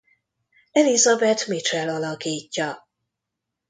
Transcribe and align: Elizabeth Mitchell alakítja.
Elizabeth 0.71 1.47
Mitchell 1.47 1.87
alakítja. 1.89 2.87